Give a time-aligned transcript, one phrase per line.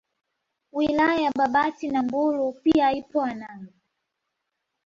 [0.71, 3.67] Wilaya ya Babati na Mbulu pia ipo Hanang